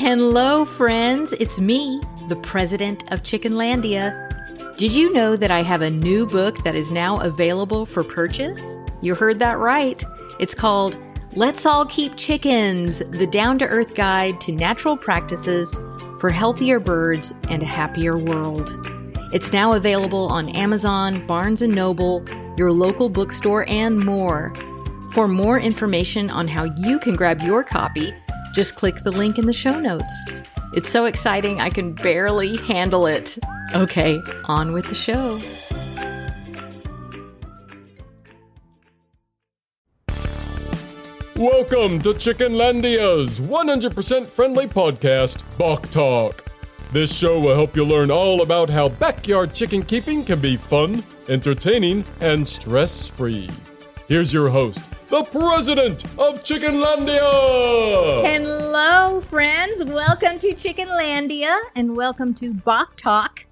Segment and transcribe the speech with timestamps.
[0.00, 1.34] Hello, friends.
[1.34, 2.00] It's me,
[2.30, 4.74] the president of Chickenlandia.
[4.78, 8.78] Did you know that I have a new book that is now available for purchase?
[9.02, 10.02] You heard that right.
[10.40, 10.96] It's called
[11.34, 15.78] Let's All Keep Chickens The Down to Earth Guide to Natural Practices
[16.18, 18.72] for Healthier Birds and a Happier World.
[19.34, 22.24] It's now available on Amazon, Barnes & Noble,
[22.56, 24.54] your local bookstore, and more.
[25.12, 28.14] For more information on how you can grab your copy,
[28.52, 30.14] just click the link in the show notes.
[30.72, 33.38] It's so exciting, I can barely handle it.
[33.74, 35.40] Okay, on with the show.
[41.36, 46.44] Welcome to Chickenlandia's 100% friendly podcast, Bok Talk.
[46.92, 51.04] This show will help you learn all about how backyard chicken keeping can be fun,
[51.28, 53.48] entertaining, and stress free.
[54.10, 57.20] Here's your host, the president of Chickenlandia!
[58.24, 59.84] Hello, friends.
[59.84, 63.46] Welcome to Chickenlandia and welcome to Bok Talk,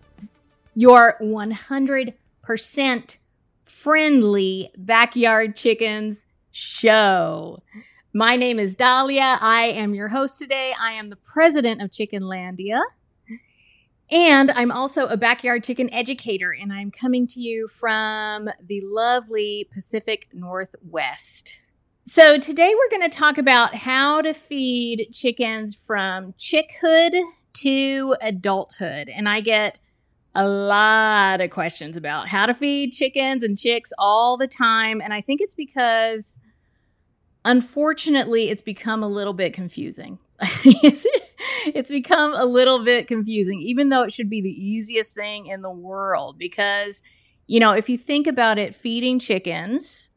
[0.74, 3.16] your 100%
[3.62, 7.62] friendly backyard chickens show.
[8.12, 9.38] My name is Dahlia.
[9.40, 10.74] I am your host today.
[10.76, 12.80] I am the president of Chickenlandia.
[14.10, 19.68] And I'm also a backyard chicken educator, and I'm coming to you from the lovely
[19.72, 21.58] Pacific Northwest.
[22.04, 27.20] So, today we're going to talk about how to feed chickens from chickhood
[27.58, 29.10] to adulthood.
[29.10, 29.78] And I get
[30.34, 35.02] a lot of questions about how to feed chickens and chicks all the time.
[35.02, 36.38] And I think it's because,
[37.44, 40.18] unfortunately, it's become a little bit confusing.
[41.66, 45.62] it's become a little bit confusing, even though it should be the easiest thing in
[45.62, 46.38] the world.
[46.38, 47.02] Because,
[47.46, 50.10] you know, if you think about it, feeding chickens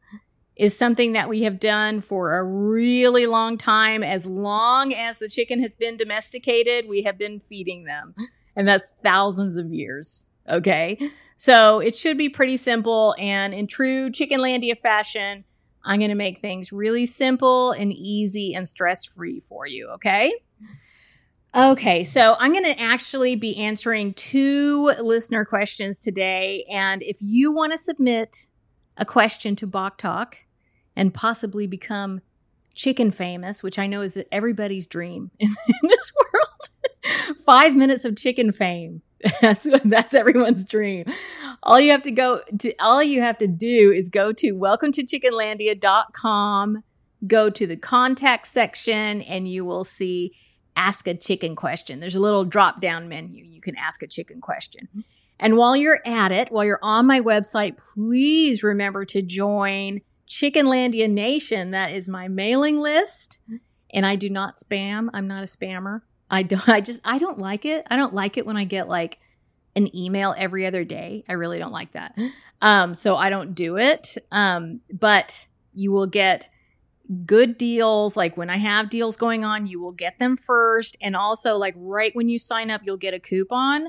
[0.56, 4.02] is something that we have done for a really long time.
[4.02, 8.14] As long as the chicken has been domesticated, we have been feeding them.
[8.54, 10.28] And that's thousands of years.
[10.48, 10.98] Okay.
[11.36, 13.14] So it should be pretty simple.
[13.18, 15.44] And in true Chickenlandia fashion,
[15.84, 19.88] I'm going to make things really simple and easy and stress free for you.
[19.94, 20.32] Okay.
[21.54, 26.64] Okay, so I'm going to actually be answering two listener questions today.
[26.70, 28.46] And if you want to submit
[28.96, 30.38] a question to Bok Talk
[30.96, 32.22] and possibly become
[32.74, 38.16] chicken famous, which I know is everybody's dream in, in this world, five minutes of
[38.16, 39.02] chicken fame.
[39.40, 41.04] That's that's everyone's dream.
[41.62, 44.90] All you have to go to all you have to do is go to welcome
[44.90, 46.82] to chickenlandia.com,
[47.28, 50.32] go to the contact section, and you will see
[50.76, 52.00] ask a chicken question.
[52.00, 53.44] There's a little drop down menu.
[53.44, 54.88] You can ask a chicken question.
[55.38, 61.10] And while you're at it, while you're on my website, please remember to join Chickenlandia
[61.10, 61.72] Nation.
[61.72, 63.38] That is my mailing list.
[63.92, 65.08] And I do not spam.
[65.12, 66.02] I'm not a spammer.
[66.30, 67.86] I don't I just I don't like it.
[67.90, 69.18] I don't like it when I get like
[69.76, 71.24] an email every other day.
[71.28, 72.16] I really don't like that.
[72.60, 74.16] Um so I don't do it.
[74.30, 76.48] Um but you will get
[77.24, 78.16] good deals.
[78.16, 80.96] Like when I have deals going on, you will get them first.
[81.00, 83.88] And also, like right when you sign up, you'll get a coupon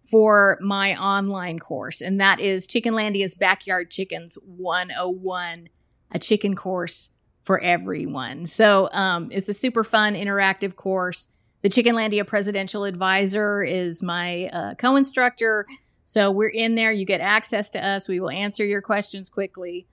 [0.00, 2.00] for my online course.
[2.00, 5.68] And that is Chickenlandia's Backyard Chickens 101,
[6.10, 7.10] a chicken course
[7.40, 8.46] for everyone.
[8.46, 11.28] So um, it's a super fun, interactive course.
[11.62, 15.66] The Chickenlandia Presidential Advisor is my uh, co instructor.
[16.04, 16.90] So we're in there.
[16.90, 18.08] You get access to us.
[18.08, 19.86] We will answer your questions quickly.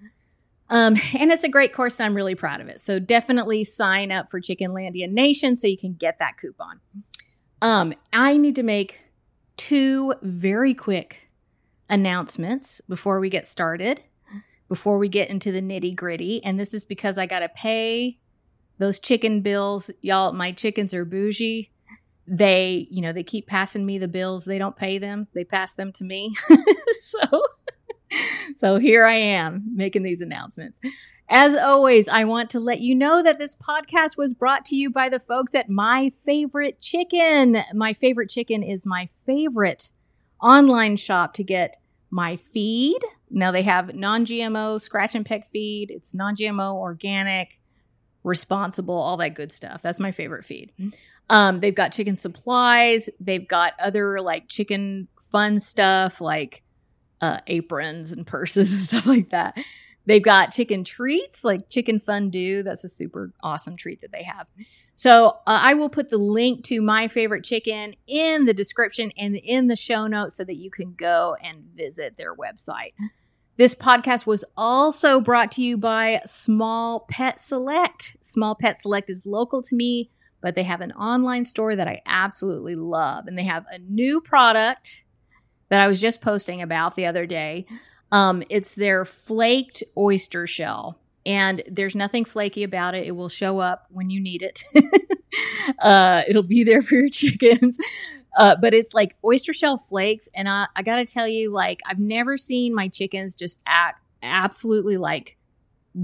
[0.69, 2.81] Um, and it's a great course, and I'm really proud of it.
[2.81, 6.79] So definitely sign up for Chickenlandia Nation so you can get that coupon.
[7.61, 9.01] Um, I need to make
[9.55, 11.29] two very quick
[11.89, 14.03] announcements before we get started,
[14.69, 16.43] before we get into the nitty gritty.
[16.43, 18.15] And this is because I got to pay
[18.77, 19.89] those chicken bills.
[20.01, 21.69] Y'all, my chickens are bougie.
[22.27, 24.45] They, you know, they keep passing me the bills.
[24.45, 26.33] They don't pay them, they pass them to me.
[26.99, 27.43] so
[28.55, 30.79] so here I am making these announcements.
[31.29, 34.89] As always, I want to let you know that this podcast was brought to you
[34.89, 37.63] by the folks at My Favorite Chicken.
[37.73, 39.91] My Favorite Chicken is my favorite
[40.41, 41.75] online shop to get
[42.09, 42.99] my feed.
[43.29, 47.59] Now they have non GMO scratch and peck feed, it's non GMO, organic,
[48.23, 49.81] responsible, all that good stuff.
[49.81, 50.73] That's my favorite feed.
[51.29, 56.63] Um, they've got chicken supplies, they've got other like chicken fun stuff like
[57.21, 59.57] uh, aprons and purses and stuff like that.
[60.05, 62.63] They've got chicken treats like chicken fondue.
[62.63, 64.47] That's a super awesome treat that they have.
[64.93, 69.35] So uh, I will put the link to my favorite chicken in the description and
[69.35, 72.93] in the show notes so that you can go and visit their website.
[73.57, 78.15] This podcast was also brought to you by Small Pet Select.
[78.21, 80.09] Small Pet Select is local to me.
[80.39, 83.27] but they have an online store that I absolutely love.
[83.27, 85.03] And they have a new product
[85.69, 87.65] that I was just posting about the other day.
[88.11, 90.99] Um, it's their flaked oyster shell.
[91.25, 93.05] And there's nothing flaky about it.
[93.05, 94.63] It will show up when you need it.
[95.79, 97.77] uh, it'll be there for your chickens.
[98.37, 100.29] Uh, but it's like oyster shell flakes.
[100.33, 104.01] And I, I got to tell you, like, I've never seen my chickens just act
[104.23, 105.37] absolutely like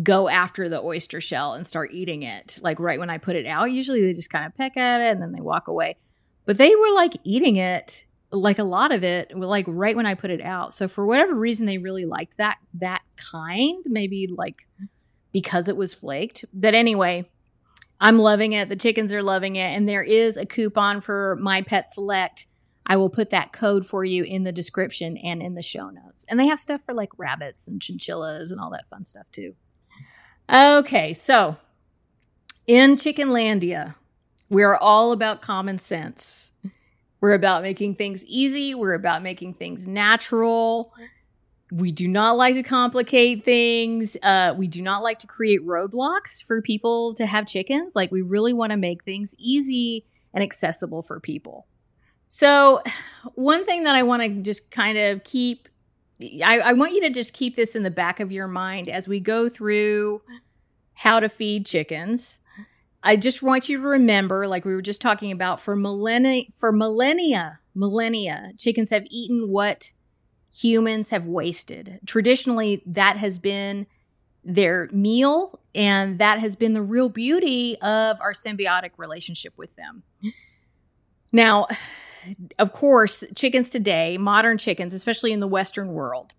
[0.01, 3.45] go after the oyster shell and start eating it like right when I put it
[3.45, 3.71] out.
[3.71, 5.98] Usually they just kind of peck at it and then they walk away.
[6.45, 10.15] But they were like eating it like a lot of it like right when I
[10.15, 10.74] put it out.
[10.74, 14.68] So for whatever reason they really liked that that kind, maybe like
[15.31, 16.44] because it was flaked.
[16.53, 17.25] But anyway,
[18.01, 18.69] I'm loving it.
[18.69, 22.47] The chickens are loving it and there is a coupon for my pet select.
[22.85, 26.25] I will put that code for you in the description and in the show notes.
[26.30, 29.56] And they have stuff for like rabbits and chinchillas and all that fun stuff too.
[30.53, 31.56] Okay, so
[32.68, 33.95] in Chickenlandia,
[34.50, 36.53] we're all about common sense.
[37.24, 40.94] We're about making things easy, we're about making things natural.
[41.72, 44.18] We do not like to complicate things.
[44.22, 47.96] Uh, we do not like to create roadblocks for people to have chickens.
[47.96, 51.66] Like, we really want to make things easy and accessible for people.
[52.28, 52.84] So,
[53.36, 55.69] one thing that I want to just kind of keep
[56.44, 59.08] I, I, want you to just keep this in the back of your mind as
[59.08, 60.22] we go through
[60.94, 62.40] how to feed chickens.
[63.04, 66.72] I just want you to remember, like we were just talking about, for millennia, for
[66.72, 69.92] millennia, millennia, chickens have eaten what
[70.56, 72.00] humans have wasted.
[72.06, 73.88] Traditionally, that has been
[74.44, 80.04] their meal, and that has been the real beauty of our symbiotic relationship with them.
[81.32, 81.68] Now,
[82.60, 86.36] of course, chickens today, modern chickens, especially in the Western world,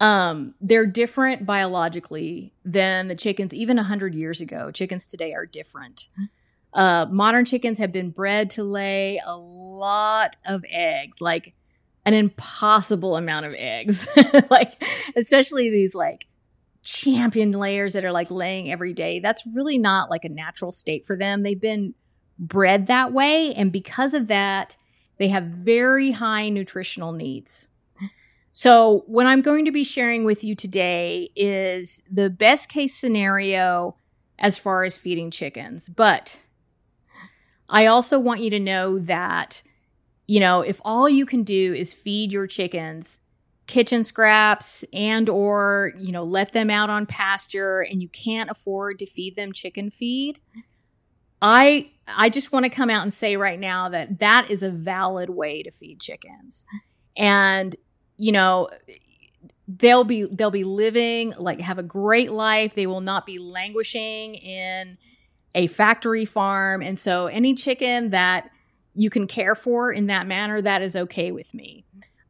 [0.00, 4.70] um, they're different biologically than the chickens even 100 years ago.
[4.70, 6.08] Chickens today are different.
[6.72, 11.54] Uh, modern chickens have been bred to lay a lot of eggs, like
[12.04, 14.08] an impossible amount of eggs.
[14.50, 14.82] like,
[15.16, 16.26] especially these like
[16.82, 19.18] champion layers that are like laying every day.
[19.18, 21.42] That's really not like a natural state for them.
[21.42, 21.94] They've been
[22.38, 23.52] bred that way.
[23.54, 24.76] And because of that,
[25.16, 27.68] they have very high nutritional needs.
[28.60, 33.96] So, what I'm going to be sharing with you today is the best case scenario
[34.36, 35.88] as far as feeding chickens.
[35.88, 36.40] But
[37.68, 39.62] I also want you to know that,
[40.26, 43.20] you know, if all you can do is feed your chickens
[43.68, 48.98] kitchen scraps and or, you know, let them out on pasture and you can't afford
[48.98, 50.40] to feed them chicken feed,
[51.40, 54.70] I I just want to come out and say right now that that is a
[54.72, 56.64] valid way to feed chickens.
[57.16, 57.76] And
[58.18, 58.68] you know,
[59.66, 62.74] they'll be they'll be living like have a great life.
[62.74, 64.98] They will not be languishing in
[65.54, 66.82] a factory farm.
[66.82, 68.50] And so any chicken that
[68.94, 71.84] you can care for in that manner, that is okay with me.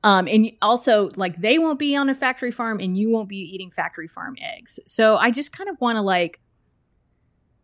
[0.05, 3.38] Um, and also, like, they won't be on a factory farm and you won't be
[3.38, 4.79] eating factory farm eggs.
[4.87, 6.40] So I just kind of want to, like,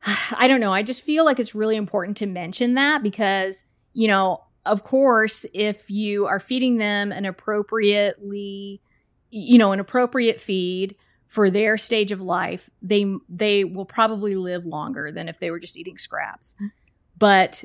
[0.36, 0.72] I don't know.
[0.72, 5.44] I just feel like it's really important to mention that because, you know, of course,
[5.52, 8.80] if you are feeding them an appropriately,
[9.30, 10.96] you know, an appropriate feed
[11.26, 15.58] for their stage of life, they they will probably live longer than if they were
[15.58, 16.56] just eating scraps.
[16.62, 16.70] Mm.
[17.18, 17.64] But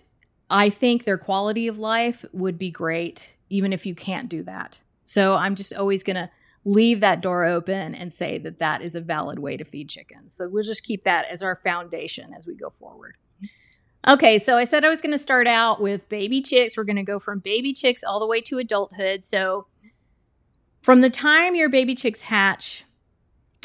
[0.50, 4.82] I think their quality of life would be great even if you can't do that.
[5.04, 6.30] So I'm just always going to
[6.66, 10.36] leave that door open and say that that is a valid way to feed chickens.
[10.36, 13.16] So we'll just keep that as our foundation as we go forward.
[14.08, 16.78] Okay, so I said I was going to start out with baby chicks.
[16.78, 19.24] We're going to go from baby chicks all the way to adulthood.
[19.24, 19.68] So
[20.82, 22.86] from the time your baby chicks hatch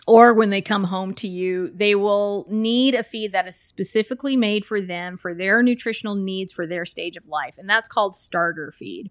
[0.07, 4.37] or when they come home to you, they will need a feed that is specifically
[4.37, 7.57] made for them, for their nutritional needs, for their stage of life.
[7.57, 9.11] And that's called starter feed.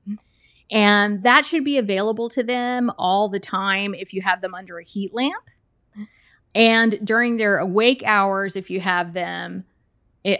[0.69, 4.77] And that should be available to them all the time if you have them under
[4.77, 5.49] a heat lamp.
[6.53, 9.65] And during their awake hours, if you have them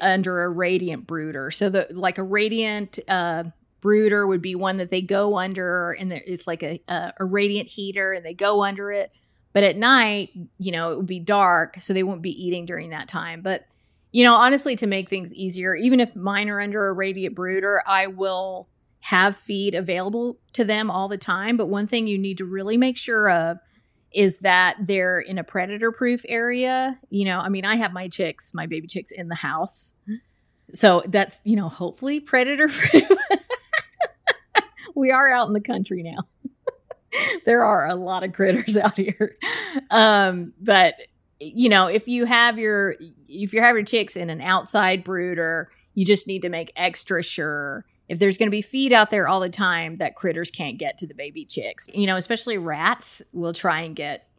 [0.02, 1.52] under a radiant brooder.
[1.52, 3.46] So, the like a radiant uh,
[3.82, 7.70] brooder would be one that they go under, and it's like a, a, a radiant
[7.70, 9.12] heater, and they go under it.
[9.52, 12.90] But at night, you know, it would be dark, so they won't be eating during
[12.90, 13.42] that time.
[13.42, 13.66] But
[14.12, 17.82] you know, honestly, to make things easier, even if mine are under a radiant brooder,
[17.86, 18.70] I will
[19.02, 21.58] have feed available to them all the time.
[21.58, 23.58] But one thing you need to really make sure of
[24.14, 26.98] is that they're in a predator proof area.
[27.10, 29.94] You know, I mean, I have my chicks, my baby chicks in the house.
[30.74, 33.10] So that's, you know, hopefully predator proof.
[34.96, 36.20] we are out in the country now.
[37.46, 39.38] there are a lot of critters out here.
[39.90, 40.96] Um, but
[41.40, 42.96] you know, if you have your
[43.28, 47.22] if you have your chicks in an outside brooder, You just need to make extra
[47.22, 50.78] sure if there's going to be feed out there all the time that critters can't
[50.78, 51.88] get to the baby chicks.
[51.92, 54.30] You know, especially rats will try and get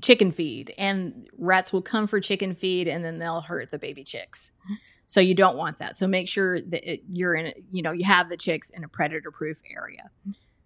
[0.00, 4.04] chicken feed and rats will come for chicken feed and then they'll hurt the baby
[4.04, 4.52] chicks.
[5.04, 5.98] So you don't want that.
[5.98, 8.88] So make sure that it, you're in, you know, you have the chicks in a
[8.88, 10.04] predator proof area.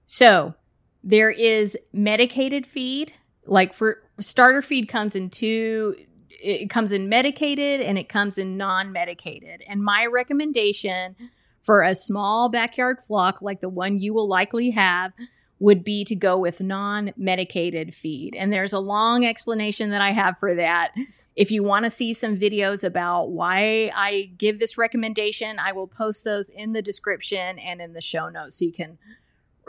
[0.04, 0.54] So
[1.02, 3.14] there is medicated feed.
[3.46, 5.96] Like for starter feed comes in two
[6.30, 9.62] it comes in medicated and it comes in non-medicated.
[9.66, 11.14] And my recommendation
[11.62, 15.12] for a small backyard flock like the one you will likely have
[15.58, 18.34] would be to go with non medicated feed.
[18.34, 20.92] And there's a long explanation that I have for that.
[21.36, 25.86] If you want to see some videos about why I give this recommendation, I will
[25.86, 28.98] post those in the description and in the show notes so you can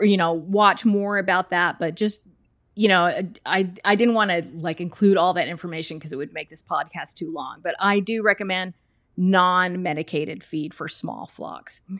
[0.00, 2.26] you know watch more about that but just
[2.74, 6.32] you know i i didn't want to like include all that information because it would
[6.32, 8.74] make this podcast too long but i do recommend
[9.16, 11.96] non-medicated feed for small flocks mm-hmm.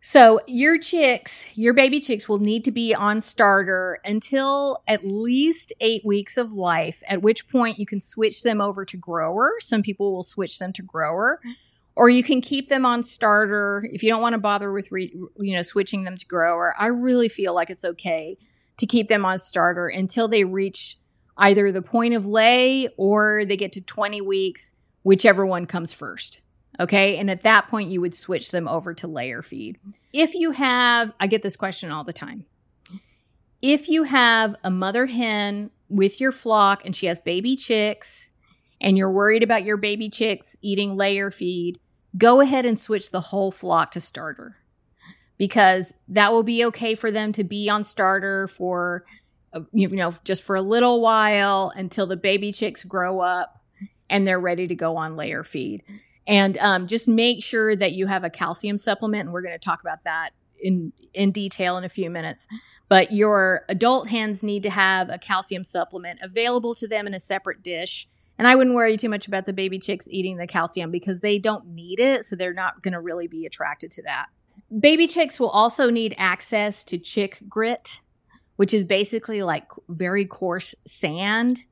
[0.00, 5.72] so your chicks, your baby chicks will need to be on starter until at least
[5.80, 9.50] eight weeks of life, at which point you can switch them over to grower.
[9.58, 11.40] Some people will switch them to grower.
[11.40, 11.52] Mm-hmm.
[11.96, 15.12] Or you can keep them on starter if you don't want to bother with re,
[15.38, 16.74] you know switching them to grower.
[16.78, 18.36] I really feel like it's okay
[18.76, 20.98] to keep them on starter until they reach
[21.38, 26.40] either the point of lay or they get to 20 weeks, whichever one comes first.
[26.80, 27.16] Okay.
[27.16, 29.78] And at that point, you would switch them over to layer feed.
[30.12, 32.44] If you have, I get this question all the time.
[33.62, 38.30] If you have a mother hen with your flock and she has baby chicks
[38.80, 41.78] and you're worried about your baby chicks eating layer feed,
[42.18, 44.56] go ahead and switch the whole flock to starter
[45.38, 49.04] because that will be okay for them to be on starter for,
[49.52, 53.56] uh, you know, just for a little while until the baby chicks grow up
[54.08, 55.82] and they're ready to go on layer feed.
[56.26, 59.24] And um, just make sure that you have a calcium supplement.
[59.24, 62.46] And we're going to talk about that in, in detail in a few minutes.
[62.88, 67.20] But your adult hens need to have a calcium supplement available to them in a
[67.20, 68.06] separate dish.
[68.38, 71.38] And I wouldn't worry too much about the baby chicks eating the calcium because they
[71.38, 72.24] don't need it.
[72.24, 74.26] So they're not going to really be attracted to that.
[74.78, 78.00] Baby chicks will also need access to chick grit,
[78.56, 81.64] which is basically like very coarse sand.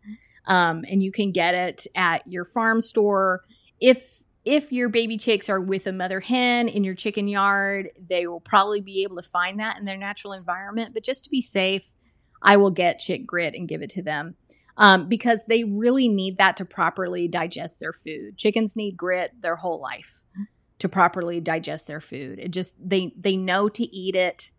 [0.46, 3.42] Um, and you can get it at your farm store.
[3.80, 8.26] If if your baby chicks are with a mother hen in your chicken yard, they
[8.26, 10.92] will probably be able to find that in their natural environment.
[10.92, 11.82] But just to be safe,
[12.42, 14.34] I will get chick grit and give it to them
[14.76, 18.36] um, because they really need that to properly digest their food.
[18.36, 20.22] Chickens need grit their whole life
[20.78, 22.38] to properly digest their food.
[22.38, 24.50] It just they they know to eat it.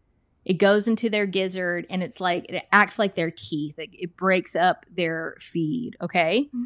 [0.46, 3.80] It goes into their gizzard and it's like it acts like their teeth.
[3.80, 5.98] It, it breaks up their feed.
[6.02, 6.50] Okay.
[6.56, 6.64] Mm-hmm.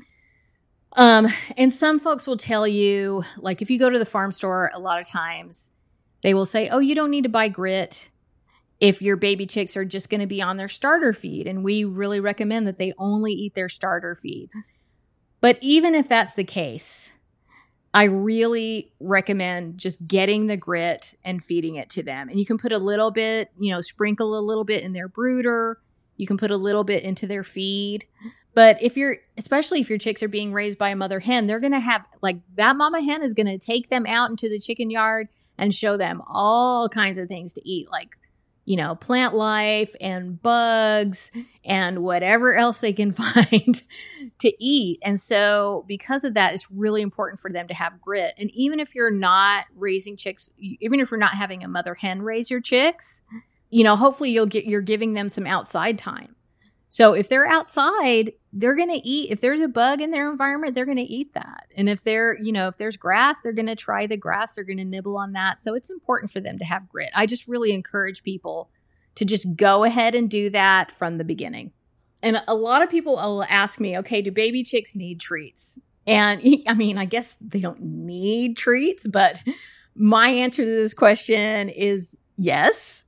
[0.94, 4.72] Um, and some folks will tell you, like, if you go to the farm store,
[4.74, 5.72] a lot of times
[6.22, 8.10] they will say, Oh, you don't need to buy grit
[8.80, 11.48] if your baby chicks are just going to be on their starter feed.
[11.48, 14.50] And we really recommend that they only eat their starter feed.
[15.42, 17.14] But even if that's the case,
[17.94, 22.30] I really recommend just getting the grit and feeding it to them.
[22.30, 25.08] And you can put a little bit, you know, sprinkle a little bit in their
[25.08, 25.78] brooder.
[26.16, 28.06] You can put a little bit into their feed.
[28.54, 31.60] But if you're, especially if your chicks are being raised by a mother hen, they're
[31.60, 34.60] going to have, like, that mama hen is going to take them out into the
[34.60, 38.18] chicken yard and show them all kinds of things to eat, like,
[38.70, 41.32] you know, plant life and bugs
[41.66, 43.82] and whatever else they can find
[44.38, 45.00] to eat.
[45.04, 48.36] And so, because of that, it's really important for them to have grit.
[48.38, 52.22] And even if you're not raising chicks, even if you're not having a mother hen
[52.22, 53.24] raise your chicks,
[53.72, 56.36] you know, hopefully you'll get, you're giving them some outside time
[56.90, 59.32] so if they're outside, they're going to eat.
[59.32, 61.68] If there's a bug in their environment, they're going to eat that.
[61.78, 64.64] And if they're, you know, if there's grass, they're going to try the grass, they're
[64.64, 65.60] going to nibble on that.
[65.60, 67.12] So it's important for them to have grit.
[67.14, 68.72] I just really encourage people
[69.16, 71.74] to just go ahead and do that from the beginning.
[72.24, 75.78] And a lot of people will ask me, okay, do baby chicks need treats?
[76.08, 79.38] And I mean, I guess they don't need treats, but
[79.96, 83.04] my answer to this question is yes.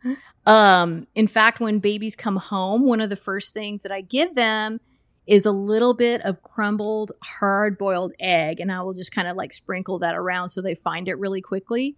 [0.46, 4.36] Um, in fact, when babies come home, one of the first things that I give
[4.36, 4.80] them
[5.28, 8.60] is a little bit of crumbled hard boiled egg.
[8.60, 11.42] And I will just kind of like sprinkle that around so they find it really
[11.42, 11.96] quickly.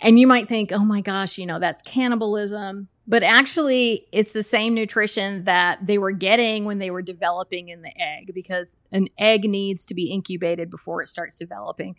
[0.00, 2.88] And you might think, oh my gosh, you know, that's cannibalism.
[3.06, 7.82] But actually, it's the same nutrition that they were getting when they were developing in
[7.82, 11.96] the egg because an egg needs to be incubated before it starts developing.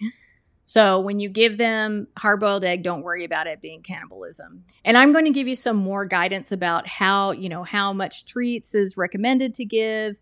[0.66, 4.64] So when you give them hard boiled egg, don't worry about it being cannibalism.
[4.84, 8.26] And I'm going to give you some more guidance about how, you know, how much
[8.26, 10.18] treats is recommended to give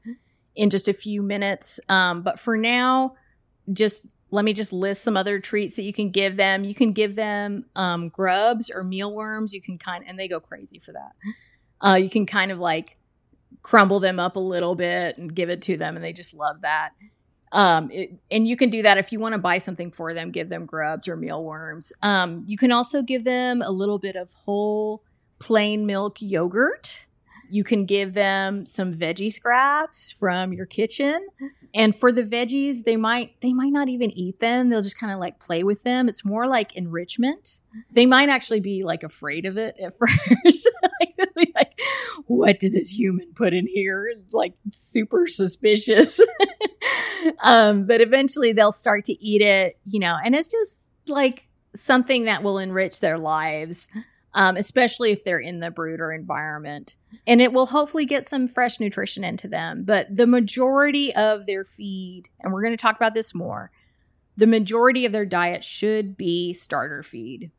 [0.55, 1.79] in just a few minutes.
[1.87, 3.15] Um, but for now,
[3.71, 6.65] just let me just list some other treats that you can give them.
[6.65, 9.53] You can give them um, grubs or mealworms.
[9.53, 11.11] You can kind and they go crazy for that.
[11.79, 12.97] Uh, you can kind of like
[13.61, 16.61] crumble them up a little bit and give it to them, and they just love
[16.61, 16.91] that.
[17.53, 20.31] Um, it, and you can do that if you want to buy something for them,
[20.31, 21.93] give them grubs or mealworms.
[22.01, 25.01] Um, you can also give them a little bit of whole
[25.39, 27.05] plain milk yogurt.
[27.49, 31.27] You can give them some veggie scraps from your kitchen.
[31.75, 34.69] And for the veggies, they might they might not even eat them.
[34.69, 36.07] They'll just kind of like play with them.
[36.07, 37.61] It's more like enrichment.
[37.91, 40.69] They might actually be like afraid of it at first.
[40.99, 41.79] like, like,
[42.27, 44.07] what did this human put in here?
[44.07, 46.19] It's like super suspicious.
[47.41, 52.25] um, but eventually they'll start to eat it, you know, and it's just like something
[52.25, 53.89] that will enrich their lives
[54.35, 56.97] um, especially if they're in the brooder environment.
[57.27, 59.83] And it will hopefully get some fresh nutrition into them.
[59.83, 63.71] But the majority of their feed, and we're going to talk about this more,
[64.35, 67.51] the majority of their diet should be starter feed.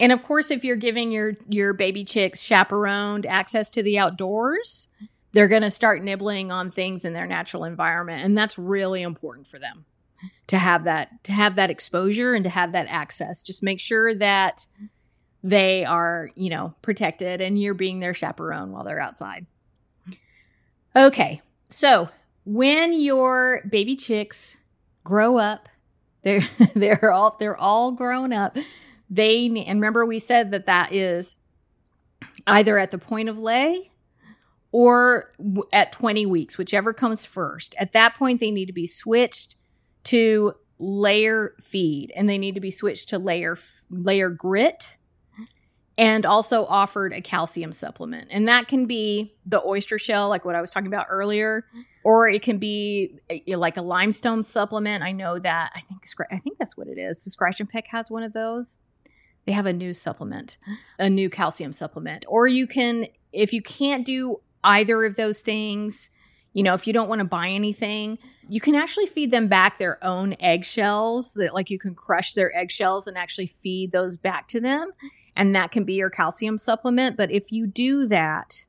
[0.00, 4.88] And of course, if you're giving your your baby chicks chaperoned access to the outdoors,
[5.32, 9.46] they're going to start nibbling on things in their natural environment, and that's really important
[9.46, 9.86] for them
[10.48, 13.42] to have that to have that exposure and to have that access.
[13.42, 14.66] Just make sure that
[15.42, 19.46] they are, you know, protected and you're being their chaperone while they're outside.
[20.96, 21.40] Okay.
[21.68, 22.08] So,
[22.44, 24.58] when your baby chicks
[25.04, 25.68] grow up,
[26.22, 26.42] they're
[26.74, 28.56] they're all they're all grown up.
[29.08, 31.36] They and remember we said that that is
[32.46, 33.92] either at the point of lay
[34.72, 35.32] or
[35.72, 37.74] at 20 weeks, whichever comes first.
[37.78, 39.56] At that point they need to be switched
[40.04, 43.56] to layer feed and they need to be switched to layer
[43.90, 44.97] layer grit
[45.98, 48.28] and also offered a calcium supplement.
[48.30, 51.66] And that can be the oyster shell, like what I was talking about earlier,
[52.04, 55.02] or it can be a, like a limestone supplement.
[55.02, 57.24] I know that I think I think that's what it is.
[57.24, 58.78] The Scratch and Peck has one of those.
[59.44, 60.56] They have a new supplement,
[60.98, 62.24] a new calcium supplement.
[62.28, 66.10] Or you can, if you can't do either of those things,
[66.52, 68.18] you know, if you don't want to buy anything,
[68.48, 72.54] you can actually feed them back their own eggshells that like you can crush their
[72.56, 74.92] eggshells and actually feed those back to them
[75.38, 77.16] and that can be your calcium supplement.
[77.16, 78.66] But if you do that,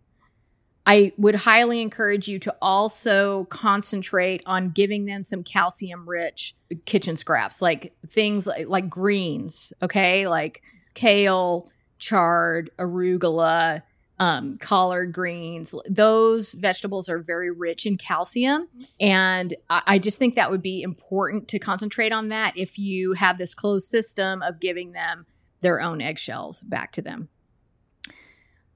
[0.86, 6.54] I would highly encourage you to also concentrate on giving them some calcium rich
[6.86, 10.28] kitchen scraps, like things like, like greens, okay?
[10.28, 10.62] Like
[10.94, 13.82] kale, chard, arugula,
[14.20, 15.74] um, collard greens.
[15.90, 18.68] Those vegetables are very rich in calcium.
[19.00, 23.14] And I, I, just think that would be important to concentrate on that if you
[23.14, 25.26] have this closed system of giving them
[25.62, 27.30] their own eggshells back to them.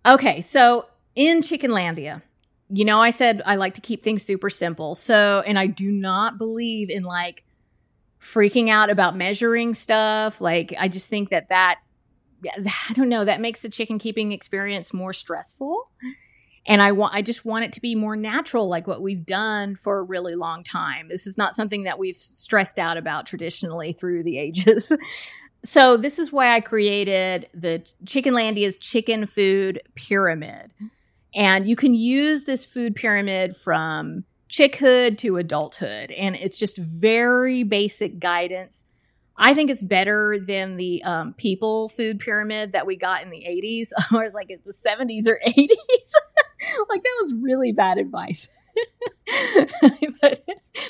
[0.05, 2.21] Okay, so in Chickenlandia,
[2.69, 4.95] you know, I said I like to keep things super simple.
[4.95, 7.43] So, and I do not believe in like
[8.19, 10.41] freaking out about measuring stuff.
[10.41, 11.79] Like, I just think that that,
[12.45, 15.89] I don't know, that makes the chicken keeping experience more stressful.
[16.65, 19.75] And I want, I just want it to be more natural, like what we've done
[19.75, 21.09] for a really long time.
[21.09, 24.91] This is not something that we've stressed out about traditionally through the ages.
[25.63, 30.73] So this is why I created the Chickenlandia's chicken food pyramid.
[31.33, 36.11] And you can use this food pyramid from chickhood to adulthood.
[36.11, 38.85] And it's just very basic guidance.
[39.37, 43.43] I think it's better than the um, people food pyramid that we got in the
[43.47, 45.67] 80s, or it's like the 70s or 80s.
[46.89, 48.47] like that was really bad advice.
[50.21, 50.39] but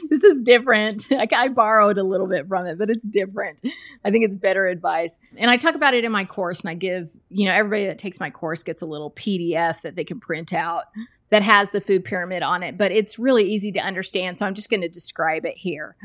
[0.10, 1.10] this is different.
[1.12, 3.62] Like I borrowed a little bit from it, but it's different.
[4.04, 5.20] I think it's better advice.
[5.38, 7.98] And I talk about it in my course and I give, you know, everybody that
[7.98, 10.86] takes my course gets a little PDF that they can print out
[11.30, 14.54] that has the food pyramid on it, but it's really easy to understand, so I'm
[14.54, 15.96] just going to describe it here.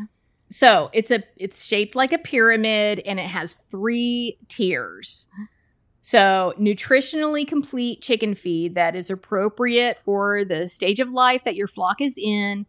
[0.51, 5.27] So, it's a it's shaped like a pyramid and it has 3 tiers.
[6.09, 11.67] So, nutritionally complete chicken feed that is appropriate for the stage of life that your
[11.67, 12.65] flock is in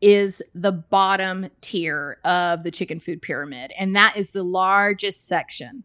[0.00, 3.72] is the bottom tier of the chicken food pyramid.
[3.76, 5.82] And that is the largest section.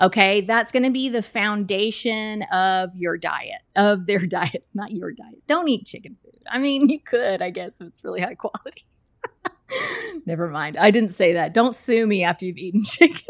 [0.00, 0.40] Okay.
[0.40, 5.42] That's going to be the foundation of your diet, of their diet, not your diet.
[5.48, 6.40] Don't eat chicken food.
[6.48, 8.84] I mean, you could, I guess, if it's really high quality.
[10.26, 10.76] Never mind.
[10.76, 11.54] I didn't say that.
[11.54, 13.26] Don't sue me after you've eaten chicken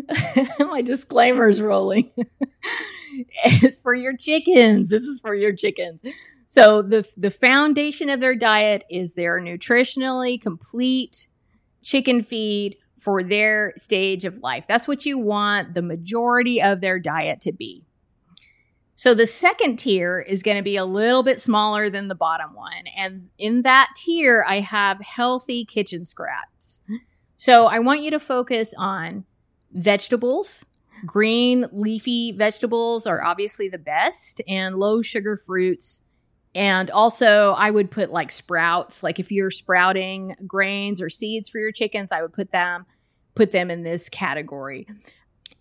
[0.58, 2.10] My disclaimer's rolling.
[3.44, 4.90] it's for your chickens.
[4.90, 6.02] This is for your chickens.
[6.46, 11.28] So the the foundation of their diet is their nutritionally complete
[11.82, 14.66] chicken feed for their stage of life.
[14.68, 17.84] That's what you want the majority of their diet to be.
[18.94, 22.54] So the second tier is going to be a little bit smaller than the bottom
[22.54, 22.84] one.
[22.96, 26.80] And in that tier, I have healthy kitchen scraps.
[27.34, 29.24] So I want you to focus on
[29.72, 30.64] vegetables.
[31.04, 36.04] Green leafy vegetables are obviously the best, and low sugar fruits.
[36.54, 39.02] And also, I would put like sprouts.
[39.02, 42.86] Like if you're sprouting grains or seeds for your chickens, I would put them
[43.34, 44.86] put them in this category.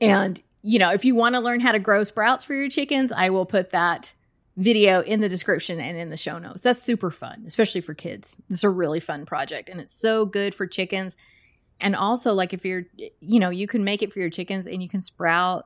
[0.01, 3.11] And you know, if you want to learn how to grow sprouts for your chickens,
[3.11, 4.13] I will put that
[4.57, 6.63] video in the description and in the show notes.
[6.63, 8.37] That's super fun, especially for kids.
[8.49, 11.15] It's a really fun project and it's so good for chickens.
[11.81, 12.83] And also, like, if you're,
[13.19, 15.65] you know, you can make it for your chickens and you can sprout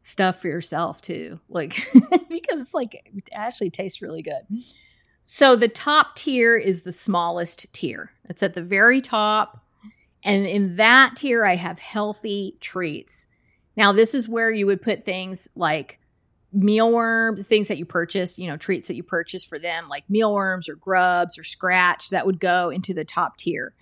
[0.00, 1.40] stuff for yourself too.
[1.48, 1.70] Like,
[2.28, 4.42] because it's like, it actually tastes really good.
[5.24, 9.62] So the top tier is the smallest tier, it's at the very top.
[10.22, 13.28] And in that tier, I have healthy treats.
[13.76, 16.00] Now, this is where you would put things like
[16.52, 20.68] mealworms, things that you purchased, you know, treats that you purchased for them, like mealworms
[20.68, 23.72] or grubs or scratch, that would go into the top tier.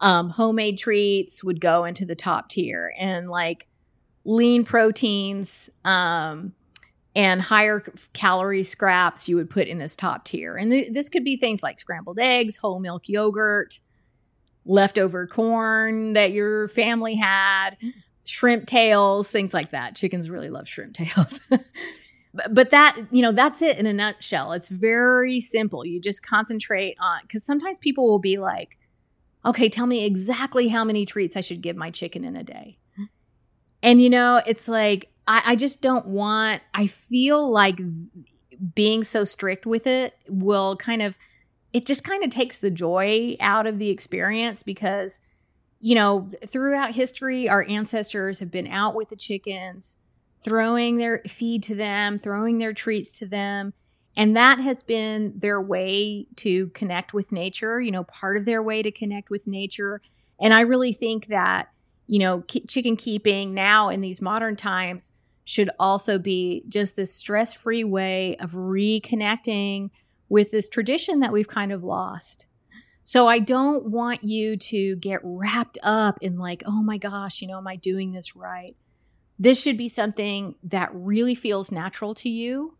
[0.00, 3.66] Um, homemade treats would go into the top tier, and like
[4.24, 6.52] lean proteins um,
[7.14, 7.82] and higher
[8.12, 10.56] calorie scraps you would put in this top tier.
[10.56, 13.80] And th- this could be things like scrambled eggs, whole milk yogurt,
[14.64, 17.76] leftover corn that your family had,
[18.24, 19.96] shrimp tails, things like that.
[19.96, 21.40] Chickens really love shrimp tails.
[21.48, 24.52] but, but that, you know, that's it in a nutshell.
[24.52, 25.84] It's very simple.
[25.84, 28.76] You just concentrate on, because sometimes people will be like,
[29.44, 32.74] okay, tell me exactly how many treats I should give my chicken in a day.
[33.82, 37.80] And, you know, it's like, I, I just don't want, I feel like
[38.74, 41.16] being so strict with it will kind of,
[41.72, 45.20] it just kind of takes the joy out of the experience because
[45.80, 49.96] you know, throughout history, our ancestors have been out with the chickens,
[50.44, 53.72] throwing their feed to them, throwing their treats to them.
[54.16, 58.62] And that has been their way to connect with nature, you know, part of their
[58.62, 60.00] way to connect with nature.
[60.40, 61.68] And I really think that,
[62.06, 65.12] you know, chicken keeping now in these modern times
[65.44, 69.90] should also be just this stress free way of reconnecting
[70.28, 72.46] with this tradition that we've kind of lost.
[73.04, 77.48] So I don't want you to get wrapped up in like, oh my gosh, you
[77.48, 78.76] know, am I doing this right?
[79.38, 82.76] This should be something that really feels natural to you.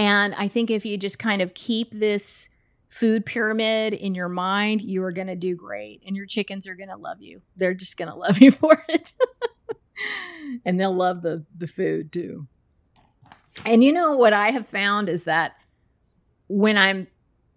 [0.00, 2.48] And I think if you just kind of keep this
[2.88, 6.02] food pyramid in your mind, you are going to do great.
[6.06, 7.42] And your chickens are going to love you.
[7.54, 9.12] They're just going to love you for it.
[10.64, 12.46] and they'll love the, the food too.
[13.66, 15.52] And you know what I have found is that
[16.48, 17.06] when I'm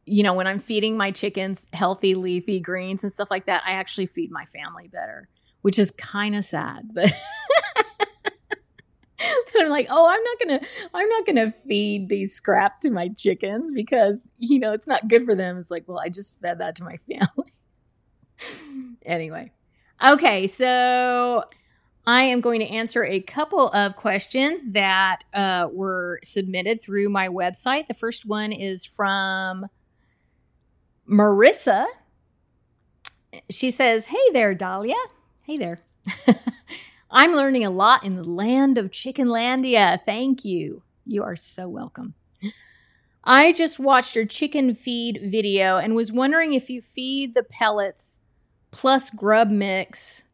[0.06, 3.72] you know, when I'm feeding my chickens healthy leafy greens and stuff like that, I
[3.72, 5.30] actually feed my family better,
[5.62, 6.90] which is kind of sad.
[6.94, 7.14] But
[9.60, 13.72] I'm like, oh, I'm not gonna, I'm not gonna feed these scraps to my chickens
[13.72, 15.58] because you know it's not good for them.
[15.58, 17.52] It's like, well, I just fed that to my family.
[19.06, 19.52] anyway,
[20.06, 21.44] okay, so
[22.06, 27.30] I am going to answer a couple of questions that uh, were submitted through my
[27.30, 27.88] website.
[27.88, 29.68] The first one is from
[31.10, 31.86] Marissa,
[33.50, 34.96] she says, Hey there, Dahlia.
[35.44, 35.80] Hey there.
[37.16, 40.04] I'm learning a lot in the land of Chickenlandia.
[40.04, 40.82] Thank you.
[41.06, 42.16] You are so welcome.
[43.24, 48.20] I just watched your chicken feed video and was wondering if you feed the pellets
[48.72, 50.26] plus grub mix.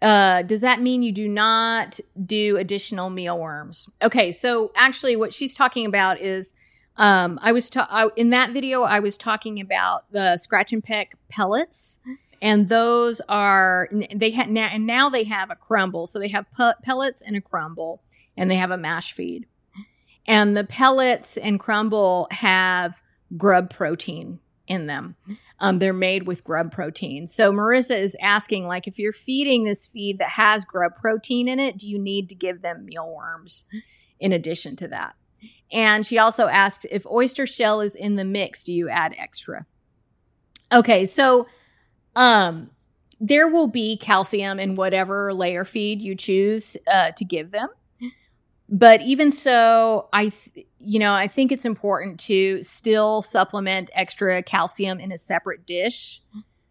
[0.00, 3.90] Uh, does that mean you do not do additional mealworms?
[4.00, 6.54] Okay, so actually, what she's talking about is
[6.96, 8.82] um, I was ta- I, in that video.
[8.82, 11.98] I was talking about the scratch and peck pellets,
[12.44, 16.06] and those are they had now and now they have a crumble.
[16.06, 18.02] So they have pe- pellets and a crumble,
[18.36, 19.46] and they have a mash feed.
[20.26, 23.00] And the pellets and crumble have
[23.34, 25.16] grub protein in them.
[25.58, 27.26] Um, they're made with grub protein.
[27.26, 31.58] So Marissa is asking, like, if you're feeding this feed that has grub protein in
[31.58, 33.64] it, do you need to give them mealworms
[34.20, 35.14] in addition to that?
[35.72, 39.64] And she also asked if oyster shell is in the mix, do you add extra?
[40.70, 41.46] Okay, so
[42.16, 42.70] um
[43.20, 47.68] there will be calcium in whatever layer feed you choose uh, to give them.
[48.68, 54.42] But even so, I th- you know, I think it's important to still supplement extra
[54.42, 56.20] calcium in a separate dish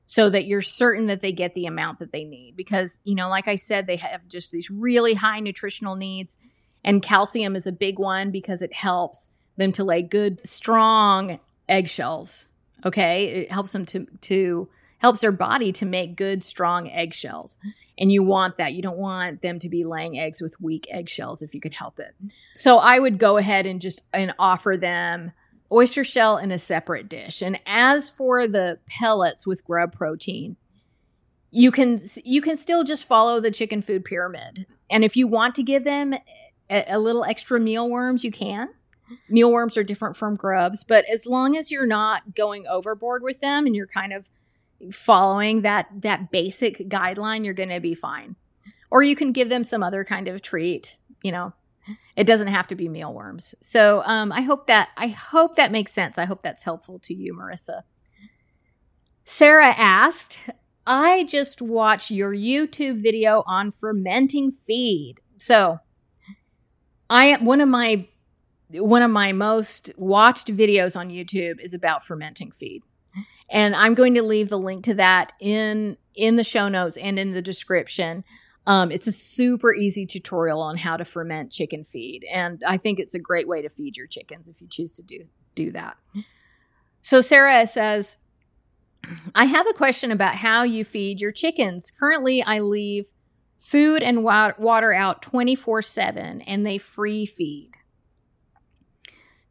[0.05, 3.29] so that you're certain that they get the amount that they need because, you know,
[3.29, 6.37] like I said, they have just these really high nutritional needs
[6.83, 12.47] and calcium is a big one because it helps them to lay good, strong eggshells.
[12.85, 13.25] Okay.
[13.25, 14.67] It helps them to, to,
[15.03, 17.57] helps their body to make good, strong eggshells.
[17.97, 18.73] And you want that.
[18.73, 21.99] You don't want them to be laying eggs with weak eggshells if you can help
[21.99, 22.15] it.
[22.55, 25.33] So I would go ahead and just and offer them
[25.71, 27.41] oyster shell in a separate dish.
[27.41, 30.55] And as for the pellets with grub protein,
[31.51, 34.65] you can you can still just follow the chicken food pyramid.
[34.89, 36.13] And if you want to give them
[36.69, 38.69] a, a little extra mealworms, you can.
[39.29, 43.65] Mealworms are different from grubs, but as long as you're not going overboard with them
[43.65, 44.29] and you're kind of
[44.91, 48.35] following that that basic guideline, you're going to be fine.
[48.91, 51.53] Or you can give them some other kind of treat, you know.
[52.15, 53.55] It doesn't have to be mealworms.
[53.59, 56.17] So um, I hope that I hope that makes sense.
[56.17, 57.81] I hope that's helpful to you, Marissa.
[59.25, 60.49] Sarah asked,
[60.85, 65.15] I just watched your YouTube video on fermenting feed.
[65.37, 65.79] So
[67.09, 68.07] I one of my
[68.71, 72.83] one of my most watched videos on YouTube is about fermenting feed.
[73.53, 77.17] And I'm going to leave the link to that in in the show notes and
[77.17, 78.25] in the description.
[78.65, 82.99] Um, it's a super easy tutorial on how to ferment chicken feed, and I think
[82.99, 85.97] it's a great way to feed your chickens if you choose to do do that.
[87.01, 88.17] So Sarah says,
[89.35, 91.91] "I have a question about how you feed your chickens.
[91.91, 93.13] Currently, I leave
[93.63, 97.71] food and water out 24 7 and they free feed.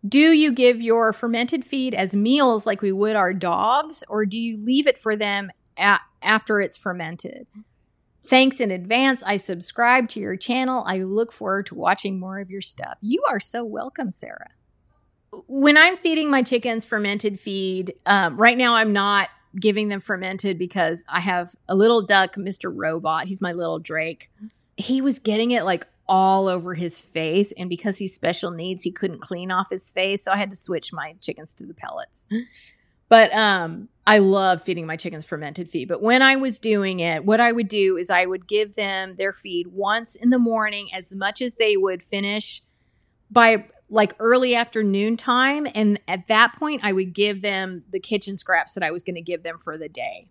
[0.06, 4.38] Do you give your fermented feed as meals like we would our dogs, or do
[4.38, 7.46] you leave it for them a- after it's fermented?
[8.24, 9.22] Thanks in advance.
[9.22, 10.84] I subscribe to your channel.
[10.86, 12.98] I look forward to watching more of your stuff.
[13.00, 14.50] You are so welcome, Sarah.
[15.46, 20.58] When I'm feeding my chickens fermented feed, um, right now I'm not giving them fermented
[20.58, 22.72] because I have a little duck, Mr.
[22.74, 23.26] Robot.
[23.26, 24.30] He's my little Drake.
[24.76, 27.52] He was getting it like all over his face.
[27.52, 30.22] And because he's special needs, he couldn't clean off his face.
[30.22, 32.26] So I had to switch my chickens to the pellets.
[33.08, 35.86] But um, I love feeding my chickens fermented feed.
[35.86, 39.12] But when I was doing it, what I would do is I would give them
[39.16, 42.62] their feed once in the morning, as much as they would finish
[43.30, 45.66] by like early afternoon time.
[45.74, 49.16] And at that point, I would give them the kitchen scraps that I was going
[49.16, 50.28] to give them for the day.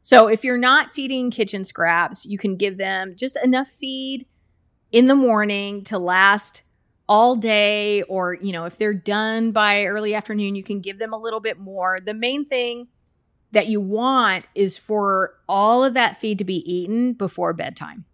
[0.00, 4.24] So if you're not feeding kitchen scraps, you can give them just enough feed
[4.94, 6.62] in the morning to last
[7.08, 11.12] all day or you know if they're done by early afternoon you can give them
[11.12, 11.98] a little bit more.
[11.98, 12.86] The main thing
[13.50, 18.04] that you want is for all of that feed to be eaten before bedtime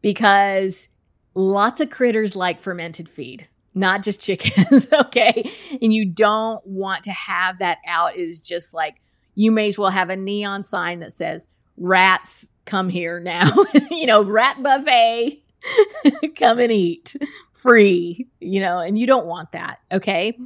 [0.00, 0.88] because
[1.34, 5.50] lots of critters like fermented feed not just chickens okay?
[5.82, 8.16] And you don't want to have that out.
[8.16, 8.96] Is just like
[9.34, 13.50] you may as well have a neon sign that says rats come here now.
[13.90, 15.41] You know rat buffet
[16.36, 17.16] come and eat
[17.52, 19.78] free, you know, and you don't want that.
[19.90, 20.36] Okay.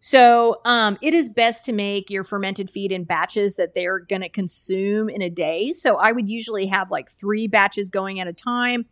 [0.00, 4.20] So um, it is best to make your fermented feed in batches that they're going
[4.20, 5.72] to consume in a day.
[5.72, 8.84] So I would usually have like three batches going at a time.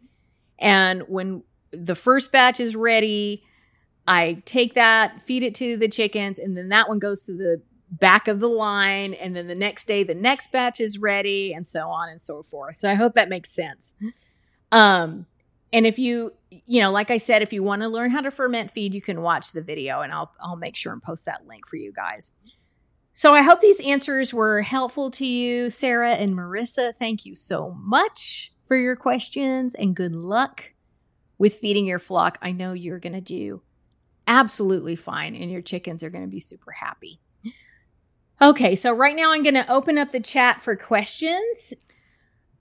[0.58, 3.42] And when the first batch is ready,
[4.06, 7.62] I take that, feed it to the chickens, and then that one goes to the
[7.90, 9.14] back of the line.
[9.14, 12.42] And then the next day, the next batch is ready, and so on and so
[12.42, 12.76] forth.
[12.76, 13.94] So I hope that makes sense.
[14.70, 15.26] Um,
[15.72, 18.30] and if you, you know, like I said, if you want to learn how to
[18.30, 21.46] ferment feed, you can watch the video and I'll I'll make sure and post that
[21.46, 22.32] link for you guys.
[23.14, 26.94] So I hope these answers were helpful to you, Sarah and Marissa.
[26.98, 30.72] Thank you so much for your questions and good luck
[31.36, 32.38] with feeding your flock.
[32.40, 33.62] I know you're going to do
[34.26, 37.18] absolutely fine and your chickens are going to be super happy.
[38.40, 41.74] Okay, so right now I'm going to open up the chat for questions.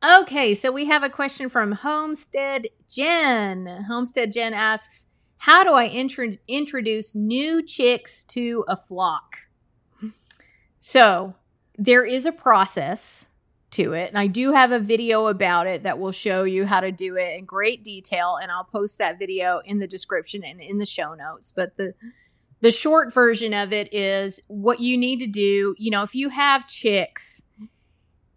[0.04, 3.86] Okay, so we have a question from Homestead Jen.
[3.88, 5.06] Homestead Jen asks,
[5.38, 9.36] How do I intro- introduce new chicks to a flock?
[10.80, 11.36] So
[11.78, 13.28] there is a process
[13.72, 16.80] to it, and I do have a video about it that will show you how
[16.80, 20.60] to do it in great detail, and I'll post that video in the description and
[20.60, 21.52] in the show notes.
[21.52, 21.94] But the
[22.60, 26.30] the short version of it is what you need to do, you know, if you
[26.30, 27.44] have chicks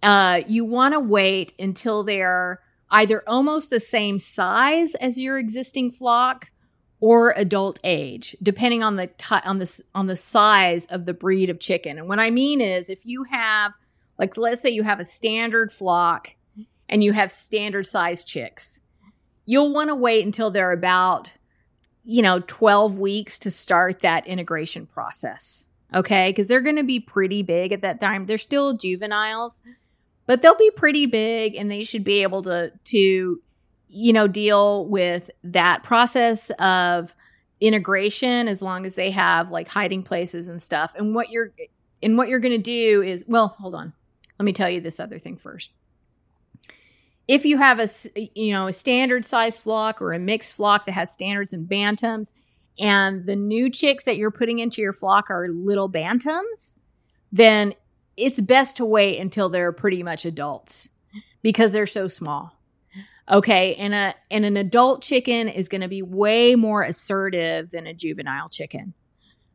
[0.04, 2.58] uh, you want to wait until they're
[2.90, 6.50] either almost the same size as your existing flock
[7.00, 11.50] or adult age, depending on the t- on the on the size of the breed
[11.50, 11.98] of chicken.
[11.98, 13.74] And what I mean is, if you have,
[14.18, 16.34] like, let's say you have a standard flock
[16.88, 18.80] and you have standard size chicks,
[19.46, 21.36] you'll want to wait until they're about,
[22.04, 25.66] you know, 12 weeks to start that integration process.
[25.92, 28.26] Okay, because they're going to be pretty big at that time.
[28.26, 29.62] They're still juveniles,
[30.26, 33.40] but they'll be pretty big and they should be able to to
[33.88, 37.14] you know deal with that process of
[37.60, 40.94] integration as long as they have like hiding places and stuff.
[40.96, 41.52] And what you're
[42.02, 43.92] and what you're going to do is well hold on.
[44.38, 45.70] Let me tell you this other thing first.
[47.26, 47.88] If you have a
[48.34, 52.32] you know a standard size flock or a mixed flock that has standards and bantams
[52.78, 56.74] and the new chicks that you're putting into your flock are little bantams
[57.34, 57.74] then
[58.16, 60.90] it's best to wait until they're pretty much adults
[61.42, 62.52] because they're so small
[63.30, 67.86] okay and a and an adult chicken is going to be way more assertive than
[67.86, 68.94] a juvenile chicken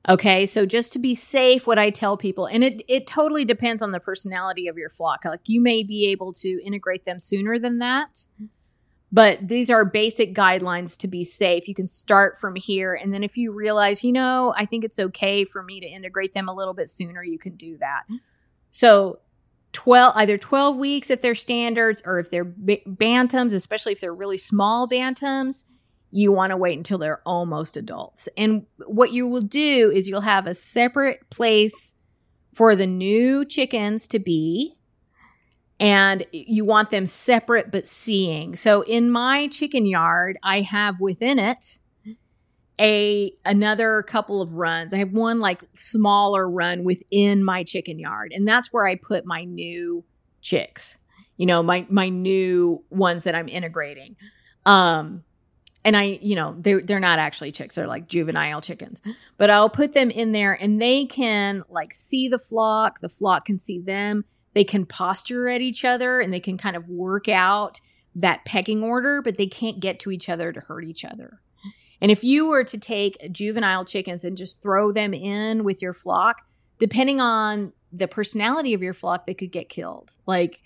[0.07, 3.81] Okay, so just to be safe, what I tell people, and it, it totally depends
[3.81, 5.25] on the personality of your flock.
[5.25, 8.25] Like you may be able to integrate them sooner than that,
[9.11, 11.67] but these are basic guidelines to be safe.
[11.67, 12.93] You can start from here.
[12.93, 16.33] And then if you realize, you know, I think it's okay for me to integrate
[16.33, 18.03] them a little bit sooner, you can do that.
[18.69, 19.19] So
[19.73, 24.37] 12 either 12 weeks if they're standards or if they're bantams especially if they're really
[24.37, 25.63] small bantams
[26.11, 28.27] you want to wait until they're almost adults.
[28.35, 31.95] And what you will do is you'll have a separate place
[32.53, 34.73] for the new chickens to be
[35.79, 38.55] and you want them separate but seeing.
[38.55, 41.78] So in my chicken yard, I have within it
[42.79, 44.93] a another couple of runs.
[44.93, 49.25] I have one like smaller run within my chicken yard and that's where I put
[49.25, 50.03] my new
[50.41, 50.97] chicks.
[51.37, 54.15] You know, my my new ones that I'm integrating.
[54.65, 55.23] Um
[55.85, 59.01] and I, you know, they're they're not actually chicks; they're like juvenile chickens.
[59.37, 62.99] But I'll put them in there, and they can like see the flock.
[62.99, 64.25] The flock can see them.
[64.53, 67.79] They can posture at each other, and they can kind of work out
[68.15, 69.21] that pecking order.
[69.21, 71.39] But they can't get to each other to hurt each other.
[72.01, 75.93] And if you were to take juvenile chickens and just throw them in with your
[75.93, 76.41] flock,
[76.77, 80.11] depending on the personality of your flock, they could get killed.
[80.25, 80.59] Like,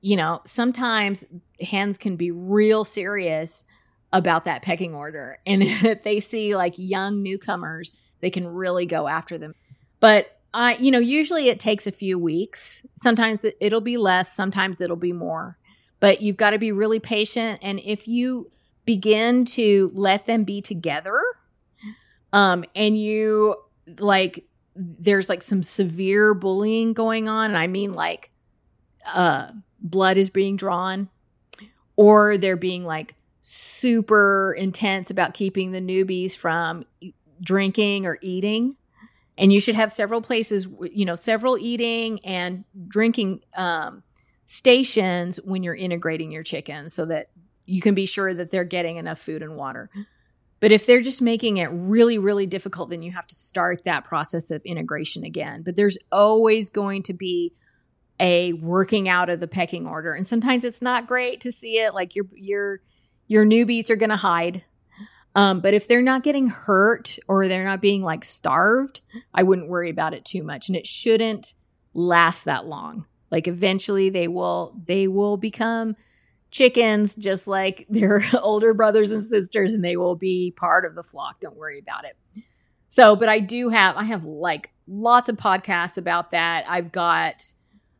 [0.00, 1.24] you know, sometimes
[1.60, 3.64] hens can be real serious
[4.12, 5.38] about that pecking order.
[5.46, 9.54] And if they see like young newcomers, they can really go after them.
[10.00, 12.82] But I, you know, usually it takes a few weeks.
[12.96, 15.58] Sometimes it'll be less, sometimes it'll be more.
[16.00, 17.60] But you've got to be really patient.
[17.62, 18.50] And if you
[18.84, 21.22] begin to let them be together,
[22.32, 23.56] um, and you
[23.98, 24.44] like,
[24.74, 28.30] there's like some severe bullying going on, and I mean like,
[29.06, 29.48] uh,
[29.80, 31.08] blood is being drawn,
[31.96, 36.84] or they're being like super intense about keeping the newbies from
[37.42, 38.76] drinking or eating.
[39.36, 44.02] And you should have several places you know several eating and drinking um,
[44.46, 47.28] stations when you're integrating your chickens so that
[47.66, 49.90] you can be sure that they're getting enough food and water
[50.60, 54.04] but if they're just making it really really difficult then you have to start that
[54.04, 57.52] process of integration again but there's always going to be
[58.20, 61.94] a working out of the pecking order and sometimes it's not great to see it
[61.94, 62.80] like you're you're
[63.28, 64.64] your newbies are to hide.
[65.34, 69.00] Um, but if they're not getting hurt or they're not being like starved,
[69.32, 70.68] I wouldn't worry about it too much.
[70.68, 71.54] And it shouldn't
[71.92, 73.06] last that long.
[73.30, 75.96] Like eventually they will they will become
[76.54, 81.02] chickens just like their older brothers and sisters and they will be part of the
[81.02, 81.40] flock.
[81.40, 82.16] Don't worry about it.
[82.88, 86.64] So, but I do have I have like lots of podcasts about that.
[86.68, 87.42] I've got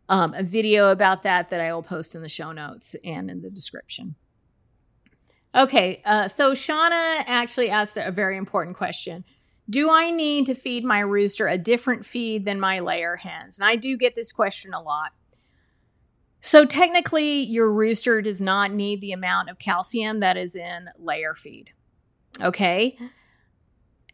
[0.08, 3.42] um, a video about that that I will post in the show notes and in
[3.42, 4.14] the description.
[5.54, 9.24] Okay, uh, so Shauna actually asked a very important question.
[9.68, 13.58] Do I need to feed my rooster a different feed than my layer hens?
[13.58, 15.12] And I do get this question a lot.
[16.44, 21.34] So technically, your rooster does not need the amount of calcium that is in layer
[21.34, 21.72] feed.
[22.40, 22.96] Okay?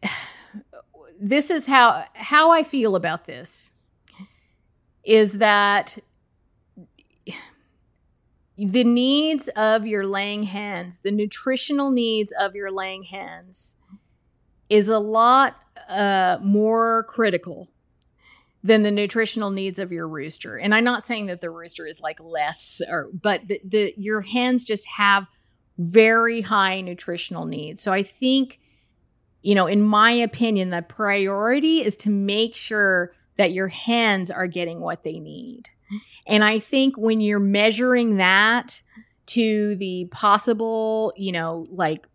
[1.23, 3.73] This is how how I feel about this
[5.03, 5.99] is that
[8.57, 13.75] the needs of your laying hens, the nutritional needs of your laying hens,
[14.67, 17.69] is a lot uh, more critical
[18.63, 20.57] than the nutritional needs of your rooster.
[20.57, 24.21] And I'm not saying that the rooster is like less, or but the, the your
[24.21, 25.25] hens just have
[25.77, 27.81] very high nutritional needs.
[27.81, 28.59] So I think,
[29.41, 34.45] you know, in my opinion, the priority is to make sure that your hens are
[34.45, 35.69] getting what they need.
[36.27, 38.81] And I think when you're measuring that
[39.27, 42.07] to the possible, you know, like,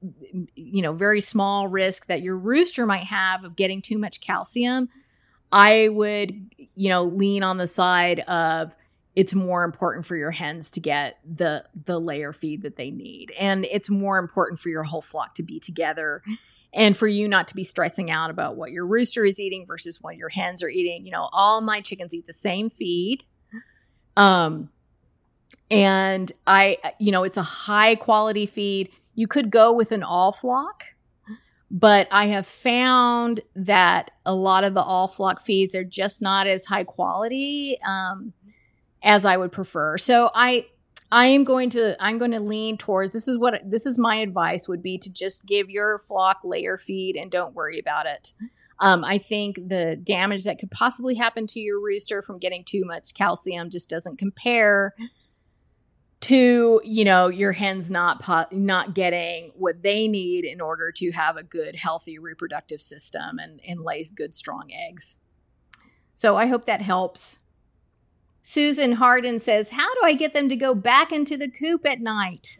[0.54, 4.88] you know, very small risk that your rooster might have of getting too much calcium,
[5.52, 8.76] I would, you know, lean on the side of
[9.14, 13.32] it's more important for your hens to get the the layer feed that they need.
[13.38, 16.22] And it's more important for your whole flock to be together
[16.72, 20.02] and for you not to be stressing out about what your rooster is eating versus
[20.02, 21.06] what your hens are eating.
[21.06, 23.24] You know all my chickens eat the same feed.
[24.16, 24.70] Um,
[25.70, 28.90] and I, you know, it's a high quality feed.
[29.14, 30.94] You could go with an all flock,
[31.70, 36.46] but I have found that a lot of the all flock feeds are just not
[36.46, 38.32] as high quality um,
[39.02, 39.98] as I would prefer.
[39.98, 40.66] So I,
[41.10, 44.16] I am going to I'm going to lean towards this is what this is my
[44.16, 48.32] advice would be to just give your flock layer feed and don't worry about it.
[48.80, 52.82] Um, I think the damage that could possibly happen to your rooster from getting too
[52.84, 54.94] much calcium just doesn't compare
[56.26, 61.12] to you know your hens not po- not getting what they need in order to
[61.12, 65.18] have a good healthy reproductive system and and lays good strong eggs.
[66.14, 67.38] So I hope that helps.
[68.42, 72.00] Susan Harden says, How do I get them to go back into the coop at
[72.00, 72.56] night?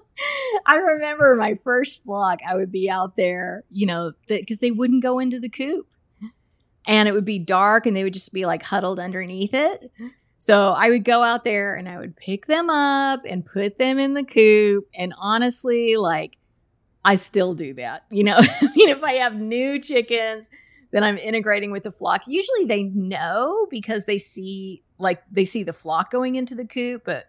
[0.66, 5.02] I remember my first flock, I would be out there, you know, because they wouldn't
[5.02, 5.86] go into the coop.
[6.86, 9.90] And it would be dark and they would just be like huddled underneath it.
[10.46, 13.98] So I would go out there and I would pick them up and put them
[13.98, 14.88] in the coop.
[14.94, 16.38] And honestly, like,
[17.04, 18.04] I still do that.
[18.12, 20.48] You know, I mean, if I have new chickens,
[20.92, 22.22] that I'm integrating with the flock.
[22.28, 27.02] Usually they know because they see like they see the flock going into the coop,
[27.04, 27.26] but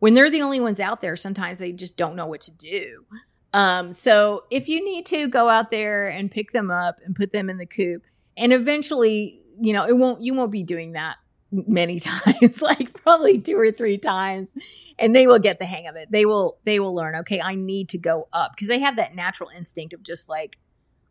[0.00, 3.04] when they're the only ones out there, sometimes they just don't know what to do.
[3.52, 7.30] Um, so if you need to go out there and pick them up and put
[7.32, 8.02] them in the coop,
[8.36, 11.18] and eventually, you know, it won't you won't be doing that
[11.50, 14.54] many times, like probably two or three times,
[14.98, 16.10] and they will get the hang of it.
[16.10, 19.14] They will they will learn, okay, I need to go up because they have that
[19.14, 20.58] natural instinct of just like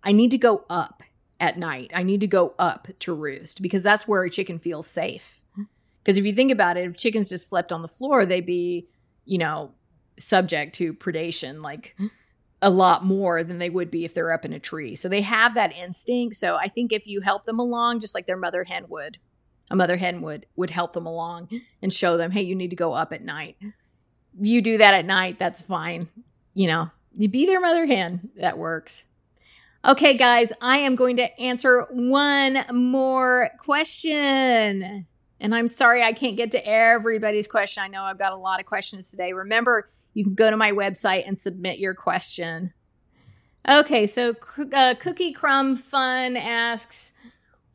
[0.03, 1.03] I need to go up
[1.39, 1.91] at night.
[1.93, 5.43] I need to go up to roost because that's where a chicken feels safe.
[5.55, 5.63] Hmm.
[6.03, 8.88] Because if you think about it, if chickens just slept on the floor, they'd be,
[9.25, 9.71] you know,
[10.17, 12.07] subject to predation like hmm.
[12.61, 14.95] a lot more than they would be if they're up in a tree.
[14.95, 16.35] So they have that instinct.
[16.35, 19.19] So I think if you help them along, just like their mother hen would,
[19.70, 21.49] a mother hen would would help them along
[21.82, 23.57] and show them, hey, you need to go up at night.
[24.39, 26.09] You do that at night, that's fine.
[26.53, 29.05] You know, you be their mother hen, that works.
[29.86, 35.05] Okay, guys, I am going to answer one more question.
[35.39, 37.84] And I'm sorry I can't get to everybody's question.
[37.84, 39.34] I know I've got a lot of questions today.
[39.34, 42.74] Remember, you can go to my website and submit your question.
[43.70, 44.36] Okay, so
[44.74, 47.13] uh, Cookie Crumb Fun asks,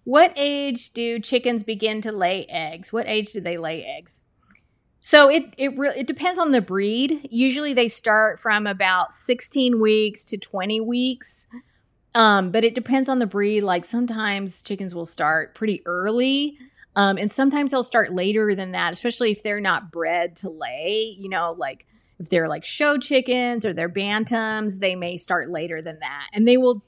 [0.05, 2.93] "What age do chickens begin to lay eggs?
[2.93, 4.25] What age do they lay eggs?"
[5.01, 7.29] So it it re- it depends on the breed.
[7.31, 11.47] Usually they start from about 16 weeks to 20 weeks.
[12.15, 13.63] Um, but it depends on the breed.
[13.63, 16.59] Like sometimes chickens will start pretty early.
[16.95, 21.17] Um, and sometimes they'll start later than that, especially if they're not bred to lay,
[21.19, 21.87] you know, like
[22.19, 26.27] if they're like show chickens or they're bantams, they may start later than that.
[26.33, 26.85] And they will,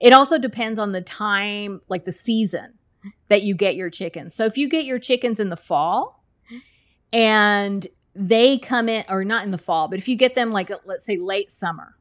[0.00, 2.74] it also depends on the time, like the season
[3.28, 4.34] that you get your chickens.
[4.34, 6.24] So if you get your chickens in the fall
[7.12, 10.70] and they come in, or not in the fall, but if you get them like,
[10.84, 11.96] let's say late summer.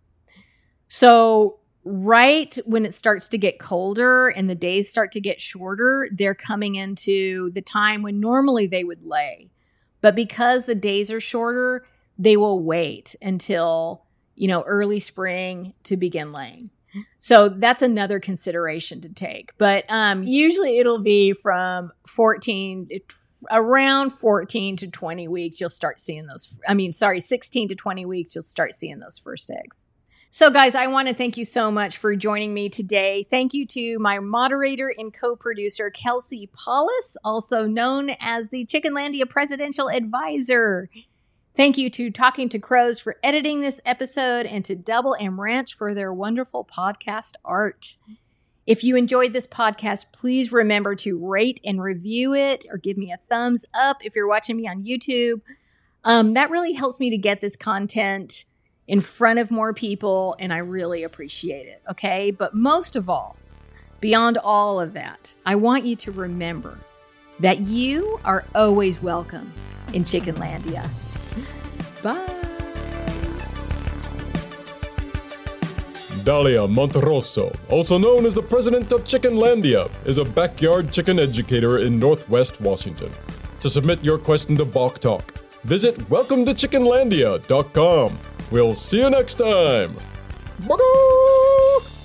[0.87, 6.09] So right when it starts to get colder and the days start to get shorter,
[6.11, 9.49] they're coming into the time when normally they would lay.
[10.01, 11.85] But because the days are shorter,
[12.17, 14.03] they will wait until,
[14.35, 16.71] you know, early spring to begin laying.
[17.19, 19.53] So that's another consideration to take.
[19.57, 22.89] But um, usually it'll be from 14,
[23.51, 26.55] around 14 to 20 weeks, you'll start seeing those.
[26.67, 29.87] I mean, sorry, 16 to 20 weeks, you'll start seeing those first eggs.
[30.29, 33.23] So, guys, I want to thank you so much for joining me today.
[33.29, 39.27] Thank you to my moderator and co producer, Kelsey Paulus, also known as the Chickenlandia
[39.27, 40.89] Presidential Advisor.
[41.57, 45.73] Thank you to Talking to Crows for editing this episode and to Double M Ranch
[45.73, 47.95] for their wonderful podcast art.
[48.67, 53.11] If you enjoyed this podcast, please remember to rate and review it or give me
[53.11, 55.41] a thumbs up if you're watching me on YouTube.
[56.03, 58.45] Um, that really helps me to get this content
[58.87, 61.81] in front of more people, and I really appreciate it.
[61.89, 62.29] Okay.
[62.29, 63.35] But most of all,
[63.99, 66.77] beyond all of that, I want you to remember
[67.39, 69.51] that you are always welcome
[69.91, 70.87] in Chickenlandia.
[72.07, 72.15] Bye.
[76.23, 81.99] Dalia Monterosso, also known as the president of Chickenlandia, is a backyard chicken educator in
[81.99, 83.11] Northwest Washington.
[83.59, 85.33] To submit your question to Bok Talk,
[85.63, 88.19] visit welcometochickenlandia.com.
[88.51, 89.93] We'll see you next time.
[90.65, 91.96] Bye.